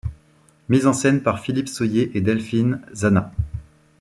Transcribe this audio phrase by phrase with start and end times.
[0.67, 3.31] Mise en scène par Philippe Sohier et Delphine Zana.